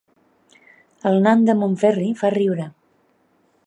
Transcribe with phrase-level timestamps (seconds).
[1.11, 2.69] El nan de Montferri fa riure